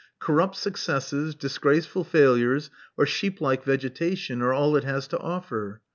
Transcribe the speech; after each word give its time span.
Corrupt 0.17 0.55
successes, 0.55 1.35
disgraceful 1.35 2.03
failures, 2.03 2.71
or 2.97 3.05
sheeplike 3.05 3.63
vegetation 3.63 4.41
are 4.41 4.51
all 4.51 4.75
it 4.75 4.83
has 4.83 5.07
to 5.09 5.19
offer. 5.19 5.79